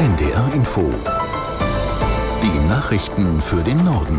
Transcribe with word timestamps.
NDR 0.00 0.50
Info. 0.54 0.90
Die 2.42 2.58
Nachrichten 2.70 3.38
für 3.38 3.62
den 3.62 3.84
Norden. 3.84 4.18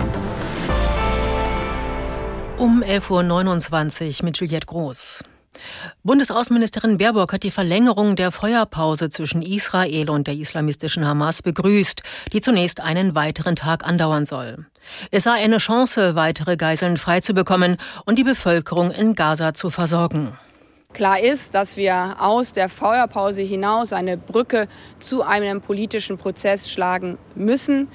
Um 2.59 2.83
11.29 2.83 4.19
Uhr 4.19 4.25
mit 4.25 4.37
Juliette 4.37 4.67
Groß. 4.67 5.23
Bundesaußenministerin 6.03 6.99
Baerbock 6.99 7.33
hat 7.33 7.41
die 7.41 7.49
Verlängerung 7.49 8.15
der 8.15 8.31
Feuerpause 8.31 9.09
zwischen 9.09 9.41
Israel 9.41 10.11
und 10.11 10.27
der 10.27 10.35
islamistischen 10.35 11.03
Hamas 11.03 11.41
begrüßt, 11.41 12.03
die 12.31 12.41
zunächst 12.41 12.79
einen 12.79 13.15
weiteren 13.15 13.55
Tag 13.55 13.83
andauern 13.83 14.27
soll. 14.27 14.67
Es 15.09 15.23
sei 15.23 15.43
eine 15.43 15.57
Chance, 15.57 16.13
weitere 16.13 16.57
Geiseln 16.57 16.97
freizubekommen 16.97 17.77
und 18.05 18.19
die 18.19 18.23
Bevölkerung 18.23 18.91
in 18.91 19.15
Gaza 19.15 19.55
zu 19.55 19.71
versorgen. 19.71 20.37
Klar 20.93 21.21
ist, 21.21 21.55
dass 21.55 21.77
wir 21.77 22.17
aus 22.19 22.51
der 22.51 22.67
Feuerpause 22.67 23.41
hinaus 23.41 23.93
eine 23.93 24.17
Brücke 24.17 24.67
zu 24.99 25.21
einem 25.23 25.61
politischen 25.61 26.17
Prozess 26.17 26.69
schlagen 26.69 27.17
müssen. 27.33 27.87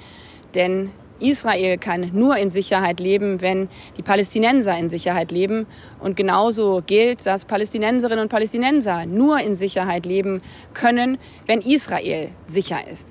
Denn 0.55 0.91
Israel 1.21 1.77
kann 1.77 2.11
nur 2.15 2.37
in 2.37 2.51
Sicherheit 2.51 2.99
leben, 3.01 3.43
wenn 3.43 3.69
die 3.99 4.03
Palästinenser 4.03 4.77
in 4.79 4.89
Sicherheit 4.89 5.31
leben. 5.31 5.67
Und 6.01 6.17
genauso 6.17 6.83
gilt, 6.87 7.27
dass 7.27 7.45
Palästinenserinnen 7.45 8.21
und 8.21 8.29
Palästinenser 8.29 9.05
nur 9.05 9.41
in 9.41 9.57
Sicherheit 9.57 10.07
leben 10.07 10.41
können, 10.73 11.19
wenn 11.47 11.61
Israel 11.61 12.31
sicher 12.47 12.79
ist. 12.91 13.09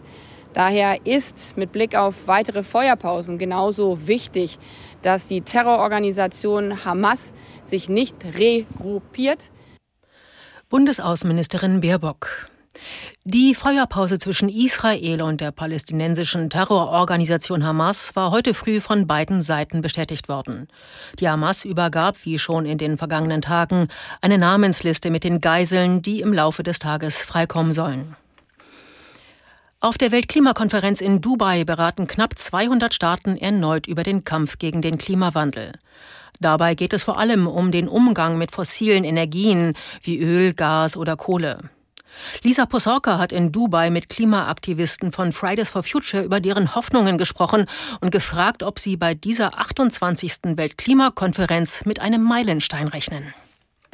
Daher 0.54 1.06
ist 1.06 1.58
mit 1.58 1.72
Blick 1.72 1.96
auf 1.96 2.28
weitere 2.28 2.64
Feuerpausen 2.64 3.38
genauso 3.38 4.08
wichtig, 4.08 4.58
dass 5.02 5.28
die 5.28 5.42
Terrororganisation 5.42 6.86
Hamas 6.86 7.34
sich 7.64 7.90
nicht 7.90 8.16
regruppiert. 8.24 9.52
Bundesaußenministerin 10.70 11.82
Baerbock. 11.82 12.50
Die 13.24 13.54
Feuerpause 13.54 14.18
zwischen 14.18 14.50
Israel 14.50 15.22
und 15.22 15.40
der 15.40 15.52
palästinensischen 15.52 16.50
Terrororganisation 16.50 17.64
Hamas 17.64 18.16
war 18.16 18.32
heute 18.32 18.56
früh 18.56 18.82
von 18.82 19.06
beiden 19.06 19.44
Seiten 19.44 19.82
bestätigt 19.82 20.28
worden. 20.28 20.68
Die 21.20 21.30
Hamas 21.30 21.66
übergab, 21.66 22.18
wie 22.24 22.40
schon 22.40 22.66
in 22.66 22.80
den 22.80 22.98
vergangenen 22.98 23.44
Tagen, 23.44 23.90
eine 24.22 24.40
Namensliste 24.40 25.12
mit 25.12 25.24
den 25.24 25.40
Geiseln, 25.40 26.02
die 26.02 26.22
im 26.22 26.34
Laufe 26.34 26.64
des 26.64 26.80
Tages 26.80 27.18
freikommen 27.18 27.72
sollen. 27.72 28.16
Auf 29.82 30.00
der 30.00 30.12
Weltklimakonferenz 30.12 31.00
in 31.00 31.22
Dubai 31.22 31.64
beraten 31.64 32.08
knapp 32.08 32.40
200 32.40 32.92
Staaten 32.92 33.38
erneut 33.38 33.86
über 33.86 34.02
den 34.02 34.24
Kampf 34.24 34.58
gegen 34.58 34.82
den 34.82 34.98
Klimawandel. 34.98 35.74
Dabei 36.40 36.76
geht 36.76 36.94
es 36.94 37.04
vor 37.04 37.18
allem 37.18 37.48
um 37.48 37.72
den 37.72 37.88
Umgang 37.88 38.38
mit 38.38 38.52
fossilen 38.52 39.04
Energien 39.04 39.74
wie 40.02 40.20
Öl, 40.20 40.54
Gas 40.54 40.98
oder 40.98 41.16
Kohle. 41.16 41.70
Lisa 42.44 42.66
Posorka 42.66 43.18
hat 43.18 43.32
in 43.32 43.52
Dubai 43.52 43.90
mit 43.90 44.10
Klimaaktivisten 44.10 45.12
von 45.12 45.32
Fridays 45.32 45.70
for 45.70 45.84
Future 45.84 46.24
über 46.24 46.40
deren 46.40 46.76
Hoffnungen 46.76 47.18
gesprochen 47.18 47.66
und 48.00 48.12
gefragt, 48.12 48.64
ob 48.64 48.80
sie 48.80 48.98
bei 48.98 49.14
dieser 49.14 49.58
28. 49.60 50.56
Weltklimakonferenz 50.56 51.86
mit 51.86 52.00
einem 52.00 52.24
Meilenstein 52.24 52.88
rechnen. 52.88 53.34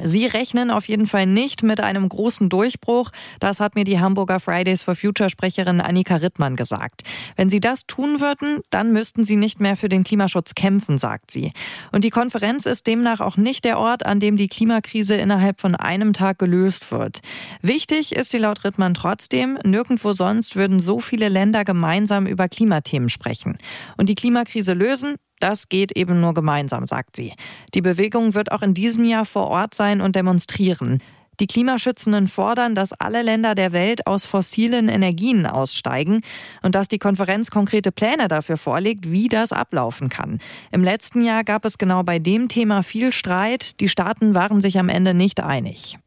Sie 0.04 0.26
rechnen 0.26 0.70
auf 0.70 0.88
jeden 0.88 1.06
Fall 1.06 1.26
nicht 1.26 1.62
mit 1.62 1.80
einem 1.80 2.08
großen 2.08 2.48
Durchbruch. 2.48 3.10
Das 3.40 3.60
hat 3.60 3.74
mir 3.74 3.84
die 3.84 4.00
Hamburger 4.00 4.40
Fridays 4.40 4.82
for 4.82 4.96
Future 4.96 5.30
Sprecherin 5.30 5.80
Annika 5.80 6.16
Rittmann 6.16 6.56
gesagt. 6.56 7.02
Wenn 7.36 7.50
Sie 7.50 7.60
das 7.60 7.86
tun 7.86 8.20
würden, 8.20 8.60
dann 8.70 8.92
müssten 8.92 9.24
Sie 9.24 9.36
nicht 9.36 9.60
mehr 9.60 9.76
für 9.76 9.88
den 9.88 10.04
Klimaschutz 10.04 10.54
kämpfen, 10.54 10.98
sagt 10.98 11.30
sie. 11.30 11.52
Und 11.92 12.04
die 12.04 12.10
Konferenz 12.10 12.66
ist 12.66 12.86
demnach 12.86 13.20
auch 13.20 13.36
nicht 13.36 13.64
der 13.64 13.78
Ort, 13.78 14.04
an 14.04 14.20
dem 14.20 14.36
die 14.36 14.48
Klimakrise 14.48 15.14
innerhalb 15.14 15.60
von 15.60 15.76
einem 15.76 16.12
Tag 16.12 16.38
gelöst 16.38 16.90
wird. 16.90 17.20
Wichtig 17.62 18.14
ist 18.14 18.30
sie 18.30 18.38
laut 18.38 18.64
Rittmann 18.64 18.94
trotzdem, 18.94 19.58
nirgendwo 19.64 20.12
sonst 20.12 20.56
würden 20.56 20.80
so 20.80 21.00
viele 21.00 21.28
Länder 21.28 21.64
gemeinsam 21.64 22.26
über 22.26 22.48
Klimathemen 22.48 23.08
sprechen. 23.08 23.56
Und 23.96 24.08
die 24.08 24.14
Klimakrise 24.14 24.72
lösen, 24.72 25.16
das 25.42 25.68
geht 25.68 25.96
eben 25.96 26.20
nur 26.20 26.34
gemeinsam, 26.34 26.86
sagt 26.86 27.16
sie. 27.16 27.32
Die 27.74 27.82
Bewegung 27.82 28.34
wird 28.34 28.52
auch 28.52 28.62
in 28.62 28.74
diesem 28.74 29.04
Jahr 29.04 29.24
vor 29.24 29.48
Ort 29.48 29.74
sein 29.74 30.00
und 30.00 30.16
demonstrieren. 30.16 31.02
Die 31.40 31.46
Klimaschützenden 31.46 32.28
fordern, 32.28 32.74
dass 32.74 32.92
alle 32.92 33.22
Länder 33.22 33.54
der 33.54 33.72
Welt 33.72 34.06
aus 34.06 34.26
fossilen 34.26 34.88
Energien 34.88 35.46
aussteigen 35.46 36.20
und 36.62 36.74
dass 36.74 36.88
die 36.88 36.98
Konferenz 36.98 37.50
konkrete 37.50 37.90
Pläne 37.90 38.28
dafür 38.28 38.58
vorlegt, 38.58 39.10
wie 39.10 39.28
das 39.28 39.50
ablaufen 39.50 40.08
kann. 40.08 40.38
Im 40.70 40.84
letzten 40.84 41.24
Jahr 41.24 41.42
gab 41.42 41.64
es 41.64 41.78
genau 41.78 42.02
bei 42.02 42.18
dem 42.18 42.48
Thema 42.48 42.82
viel 42.82 43.12
Streit. 43.12 43.80
Die 43.80 43.88
Staaten 43.88 44.34
waren 44.34 44.60
sich 44.60 44.78
am 44.78 44.88
Ende 44.88 45.14
nicht 45.14 45.40
einig. 45.40 45.98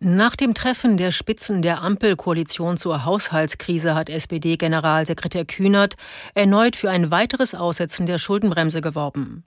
Nach 0.00 0.36
dem 0.36 0.54
Treffen 0.54 0.96
der 0.96 1.10
Spitzen 1.10 1.60
der 1.60 1.82
Ampelkoalition 1.82 2.76
zur 2.76 3.04
Haushaltskrise 3.04 3.96
hat 3.96 4.08
SPD-Generalsekretär 4.08 5.44
Kühnert 5.44 5.96
erneut 6.34 6.76
für 6.76 6.88
ein 6.88 7.10
weiteres 7.10 7.52
Aussetzen 7.52 8.06
der 8.06 8.18
Schuldenbremse 8.18 8.80
geworben. 8.80 9.42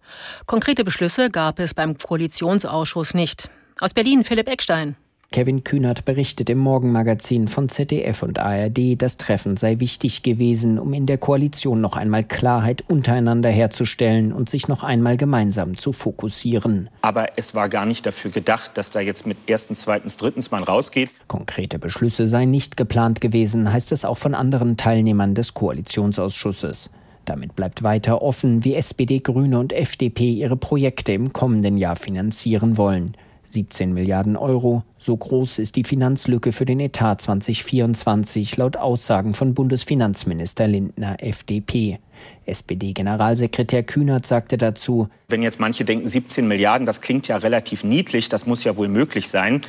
Konkrete 0.48 0.84
Beschlüsse 0.84 1.30
gab 1.30 1.60
es 1.60 1.74
beim 1.74 1.98
Koalitionsausschuss 1.98 3.14
nicht. 3.14 3.50
Aus 3.80 3.94
Berlin 3.94 4.26
Philipp 4.26 4.50
Eckstein. 4.50 4.98
Kevin 5.34 5.64
Kühnert 5.64 6.04
berichtet 6.04 6.50
im 6.50 6.58
Morgenmagazin 6.58 7.48
von 7.48 7.70
ZDF 7.70 8.22
und 8.22 8.38
ARD, 8.38 9.02
das 9.02 9.16
Treffen 9.16 9.56
sei 9.56 9.80
wichtig 9.80 10.24
gewesen, 10.24 10.78
um 10.78 10.92
in 10.92 11.06
der 11.06 11.18
Koalition 11.18 11.80
noch 11.80 11.96
einmal 11.96 12.26
Klarheit 12.26 12.84
untereinander 12.90 13.50
herzustellen 13.50 14.34
und 14.34 14.50
sich 14.50 14.68
noch 14.68 14.84
einmal 14.84 15.16
gemeinsam 15.16 15.78
zu 15.78 15.94
fokussieren. 15.94 16.90
Aber 17.02 17.28
es 17.38 17.56
war 17.56 17.70
gar 17.70 17.86
nicht 17.86 18.06
dafür 18.06 18.30
gedacht, 18.30 18.72
dass 18.74 18.92
da 18.92 19.00
jetzt 19.00 19.26
mit 19.26 19.38
erstens, 19.48 19.84
zweitens, 19.84 20.18
drittens 20.18 20.52
man 20.52 20.64
rausgeht. 20.64 21.12
Konkrete 21.30 21.80
Beschlüsse 21.80 22.28
seien 22.28 22.52
nicht 22.52 22.76
geplant 22.76 23.22
gewesen, 23.22 23.72
heißt 23.72 23.94
es 23.94 24.04
auch 24.04 24.18
von 24.18 24.36
anderen 24.36 24.76
Teilnehmern 24.76 25.34
des 25.34 25.54
Koalitionsausschusses. 25.54 26.90
Damit 27.24 27.56
bleibt 27.56 27.84
weiter 27.84 28.22
offen, 28.22 28.66
wie 28.66 28.76
SPD, 28.76 29.20
Grüne 29.20 29.60
und 29.60 29.72
FDP 29.72 30.30
ihre 30.34 30.58
Projekte 30.58 31.14
im 31.14 31.32
kommenden 31.32 31.78
Jahr 31.78 31.96
finanzieren 31.96 32.76
wollen. 32.76 33.16
17 33.52 33.94
Milliarden 33.94 34.38
Euro. 34.38 34.84
So 34.98 35.16
groß 35.16 35.60
ist 35.60 35.76
die 35.76 35.84
Finanzlücke 35.84 36.52
für 36.52 36.66
den 36.66 36.80
Etat 36.80 37.22
2024 37.22 38.58
laut 38.58 38.78
Aussagen 38.78 39.34
von 39.34 39.54
Bundesfinanzminister 39.54 40.68
Lindner 40.68 41.18
FDP. 41.20 42.00
SPD-Generalsekretär 42.46 43.84
Kühnert 43.84 44.26
sagte 44.26 44.58
dazu, 44.58 45.10
Wenn 45.28 45.44
jetzt 45.44 45.60
manche 45.60 45.86
denken, 45.86 46.08
17 46.08 46.48
Milliarden, 46.48 46.86
das 46.86 47.02
klingt 47.02 47.28
ja 47.28 47.38
relativ 47.38 47.84
niedlich, 47.84 48.30
das 48.30 48.46
muss 48.46 48.64
ja 48.64 48.78
wohl 48.78 48.88
möglich 48.88 49.30
sein. 49.30 49.62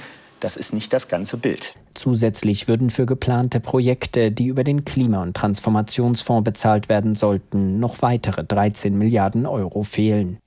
Das 0.43 0.56
ist 0.56 0.72
nicht 0.75 0.93
das 0.93 1.06
ganze 1.06 1.37
Bild. 1.37 1.76
Zusätzlich 1.94 2.66
würden 2.66 2.91
für 2.91 3.06
geplante 3.06 3.60
Projekte, 3.60 4.32
die 4.32 4.47
über 4.47 4.64
den 4.64 4.84
Klima- 4.84 5.22
und 5.22 5.37
Transformationsfonds 5.37 6.44
bezahlt 6.44 6.88
werden 6.88 7.14
sollten, 7.14 7.78
noch 7.78 8.03
weitere 8.03 8.43
13 8.43 8.99
Milliarden 8.99 9.47
Euro 9.47 9.84
fehlen. 9.84 10.38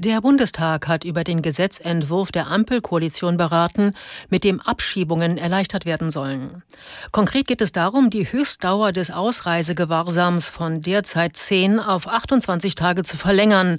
Der 0.00 0.20
Bundestag 0.20 0.86
hat 0.86 1.02
über 1.02 1.24
den 1.24 1.42
Gesetzentwurf 1.42 2.30
der 2.30 2.46
Ampelkoalition 2.46 3.36
beraten, 3.36 3.94
mit 4.28 4.44
dem 4.44 4.60
Abschiebungen 4.60 5.38
erleichtert 5.38 5.86
werden 5.86 6.12
sollen. 6.12 6.62
Konkret 7.10 7.48
geht 7.48 7.60
es 7.60 7.72
darum, 7.72 8.08
die 8.08 8.30
Höchstdauer 8.30 8.92
des 8.92 9.10
Ausreisegewahrsams 9.10 10.50
von 10.50 10.82
derzeit 10.82 11.36
10 11.36 11.80
auf 11.80 12.06
28 12.06 12.76
Tage 12.76 13.02
zu 13.02 13.16
verlängern. 13.16 13.78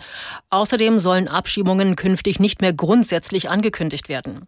Außerdem 0.50 1.00
sollen 1.00 1.30
Abschiebungen 1.30 1.96
künftig 1.96 2.42
nicht 2.42 2.60
mehr 2.60 2.74
grundsätzlich 2.74 3.50
angekündigt 3.50 4.10
werden. 4.10 4.46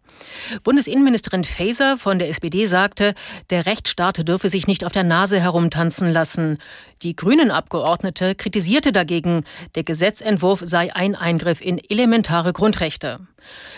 Bundesinnenministerin 0.65 1.45
Faeser 1.45 1.97
von 1.97 2.19
der 2.19 2.27
SPD 2.27 2.65
sagte, 2.65 3.13
der 3.49 3.65
Rechtsstaat 3.65 4.27
dürfe 4.27 4.49
sich 4.49 4.67
nicht 4.67 4.83
auf 4.83 4.91
der 4.91 5.05
Nase 5.05 5.39
herumtanzen 5.39 6.11
lassen. 6.11 6.57
Die 7.01 7.15
Grünen-Abgeordnete 7.15 8.35
kritisierte 8.35 8.91
dagegen, 8.91 9.45
der 9.73 9.83
Gesetzentwurf 9.83 10.61
sei 10.65 10.93
ein 10.93 11.15
In 11.61 11.79
elementare 11.89 12.53
Grundrechte. 12.53 13.19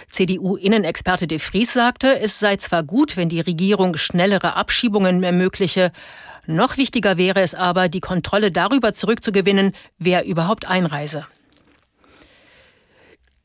CDU-Innenexperte 0.10 1.28
de 1.28 1.40
Vries 1.40 1.74
sagte, 1.74 2.20
es 2.20 2.40
sei 2.40 2.56
zwar 2.56 2.84
gut, 2.84 3.18
wenn 3.18 3.30
die 3.30 3.42
Regierung 3.42 3.98
schnellere 3.98 4.56
Abschiebungen 4.56 5.22
ermögliche, 5.24 5.92
noch 6.46 6.78
wichtiger 6.78 7.18
wäre 7.18 7.42
es 7.42 7.56
aber, 7.56 7.88
die 7.90 8.02
Kontrolle 8.02 8.52
darüber 8.52 8.94
zurückzugewinnen, 8.94 9.74
wer 9.98 10.26
überhaupt 10.26 10.68
einreise. 10.68 11.26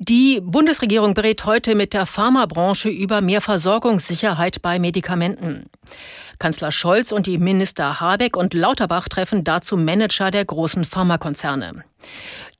Die 0.01 0.41
Bundesregierung 0.41 1.13
berät 1.15 1.45
heute 1.45 1.75
mit 1.75 1.93
der 1.93 2.07
Pharmabranche 2.07 2.89
über 2.89 3.21
mehr 3.21 3.41
Versorgungssicherheit 3.41 4.63
bei 4.63 4.79
Medikamenten. 4.79 5.69
Kanzler 6.39 6.71
Scholz 6.71 7.11
und 7.11 7.27
die 7.27 7.37
Minister 7.37 7.99
Habeck 7.99 8.37
und 8.37 8.55
Lauterbach 8.55 9.09
treffen 9.09 9.43
dazu 9.43 9.77
Manager 9.77 10.31
der 10.31 10.45
großen 10.45 10.85
Pharmakonzerne. 10.85 11.83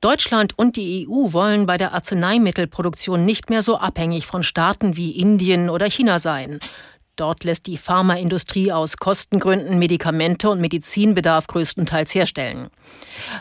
Deutschland 0.01 0.59
und 0.59 0.75
die 0.75 1.07
EU 1.07 1.31
wollen 1.31 1.65
bei 1.65 1.77
der 1.77 1.93
Arzneimittelproduktion 1.93 3.23
nicht 3.23 3.49
mehr 3.49 3.63
so 3.63 3.77
abhängig 3.77 4.27
von 4.27 4.43
Staaten 4.43 4.97
wie 4.97 5.11
Indien 5.11 5.69
oder 5.69 5.89
China 5.89 6.19
sein. 6.19 6.59
Dort 7.19 7.43
lässt 7.43 7.67
die 7.67 7.75
Pharmaindustrie 7.75 8.71
aus 8.71 8.95
Kostengründen 8.95 9.77
Medikamente 9.77 10.49
und 10.49 10.61
Medizinbedarf 10.61 11.47
größtenteils 11.47 12.15
herstellen. 12.15 12.69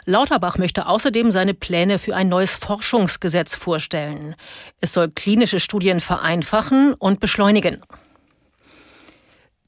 Lauterbach 0.04 0.58
möchte 0.58 0.86
außerdem 0.86 1.30
seine 1.30 1.54
Pläne 1.54 2.00
für 2.00 2.16
ein 2.16 2.28
neues 2.28 2.56
Forschungsgesetz 2.56 3.54
vorstellen. 3.54 4.34
Es 4.80 4.94
soll 4.94 5.10
klinische 5.10 5.60
Studien 5.60 6.00
vereinfachen 6.00 6.94
und 6.94 7.20
beschleunigen. 7.20 7.80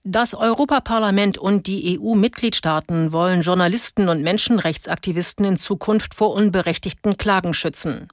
Das 0.03 0.35
Europaparlament 0.35 1.39
und 1.39 1.69
die 1.69 2.01
EU-Mitgliedstaaten 2.01 3.13
wollen 3.13 3.43
Journalisten 3.43 4.09
und 4.09 4.23
Menschenrechtsaktivisten 4.23 5.45
in 5.45 5.57
Zukunft 5.57 6.17
vor 6.17 6.33
unberechtigten 6.33 7.17
Klagen 7.17 7.55
schützen. 7.55 8.09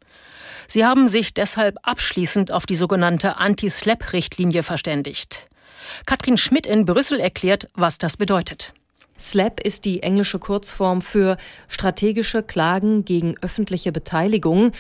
Sie 0.68 0.86
haben 0.86 1.08
sich 1.08 1.34
deshalb 1.34 1.78
abschließend 1.82 2.52
auf 2.52 2.68
die 2.68 2.76
sogenannte 2.76 3.38
Anti-SLAP-Richtlinie 3.38 4.62
verständigt. 4.62 5.48
Katrin 6.06 6.38
Schmidt 6.38 6.66
in 6.66 6.86
Brüssel 6.86 7.20
erklärt, 7.20 7.70
was 7.74 7.98
das 7.98 8.18
bedeutet. 8.18 8.74
SLAP 9.18 9.60
ist 9.62 9.86
die 9.86 10.04
englische 10.04 10.40
Kurzform 10.40 11.02
für 11.02 11.38
strategische 11.68 12.44
Klagen 12.44 13.04
gegen 13.04 13.36
öffentliche 13.42 13.92
Beteiligung. 13.92 14.72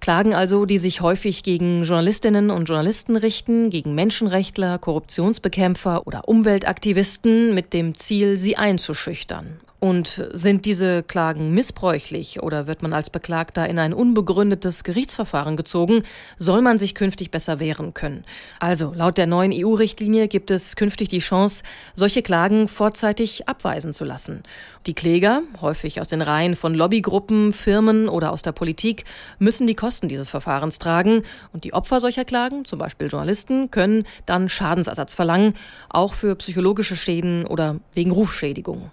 Klagen 0.00 0.34
also, 0.34 0.64
die 0.64 0.78
sich 0.78 1.02
häufig 1.02 1.42
gegen 1.42 1.84
Journalistinnen 1.84 2.50
und 2.50 2.64
Journalisten 2.64 3.16
richten, 3.16 3.70
gegen 3.70 3.94
Menschenrechtler, 3.94 4.78
Korruptionsbekämpfer 4.78 6.06
oder 6.06 6.26
Umweltaktivisten 6.26 7.54
mit 7.54 7.72
dem 7.72 7.94
Ziel, 7.94 8.38
sie 8.38 8.56
einzuschüchtern. 8.56 9.60
Und 9.82 10.24
sind 10.32 10.64
diese 10.64 11.02
Klagen 11.02 11.50
missbräuchlich 11.54 12.40
oder 12.40 12.68
wird 12.68 12.82
man 12.82 12.92
als 12.92 13.10
Beklagter 13.10 13.68
in 13.68 13.80
ein 13.80 13.92
unbegründetes 13.92 14.84
Gerichtsverfahren 14.84 15.56
gezogen, 15.56 16.04
soll 16.36 16.62
man 16.62 16.78
sich 16.78 16.94
künftig 16.94 17.32
besser 17.32 17.58
wehren 17.58 17.92
können. 17.92 18.24
Also, 18.60 18.92
laut 18.94 19.18
der 19.18 19.26
neuen 19.26 19.50
EU-Richtlinie 19.52 20.28
gibt 20.28 20.52
es 20.52 20.76
künftig 20.76 21.08
die 21.08 21.18
Chance, 21.18 21.64
solche 21.96 22.22
Klagen 22.22 22.68
vorzeitig 22.68 23.48
abweisen 23.48 23.92
zu 23.92 24.04
lassen. 24.04 24.44
Die 24.86 24.94
Kläger, 24.94 25.42
häufig 25.60 26.00
aus 26.00 26.06
den 26.06 26.22
Reihen 26.22 26.54
von 26.54 26.76
Lobbygruppen, 26.76 27.52
Firmen 27.52 28.08
oder 28.08 28.30
aus 28.30 28.42
der 28.42 28.52
Politik, 28.52 29.04
müssen 29.40 29.66
die 29.66 29.74
Kosten 29.74 30.06
dieses 30.06 30.28
Verfahrens 30.28 30.78
tragen 30.78 31.24
und 31.52 31.64
die 31.64 31.74
Opfer 31.74 31.98
solcher 31.98 32.24
Klagen, 32.24 32.64
zum 32.66 32.78
Beispiel 32.78 33.08
Journalisten, 33.08 33.72
können 33.72 34.06
dann 34.26 34.48
Schadensersatz 34.48 35.12
verlangen, 35.12 35.54
auch 35.88 36.14
für 36.14 36.36
psychologische 36.36 36.94
Schäden 36.94 37.44
oder 37.48 37.80
wegen 37.94 38.12
Rufschädigung. 38.12 38.92